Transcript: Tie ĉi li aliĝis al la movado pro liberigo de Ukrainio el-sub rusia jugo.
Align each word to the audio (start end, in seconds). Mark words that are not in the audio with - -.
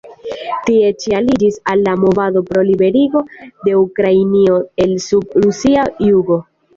Tie 0.67 0.87
ĉi 1.01 1.09
li 1.09 1.17
aliĝis 1.17 1.57
al 1.73 1.83
la 1.87 1.91
movado 2.03 2.41
pro 2.47 2.63
liberigo 2.69 3.21
de 3.67 3.75
Ukrainio 3.81 4.57
el-sub 4.87 5.37
rusia 5.45 5.85
jugo. 6.07 6.39